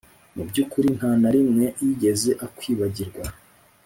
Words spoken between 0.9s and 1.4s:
nta na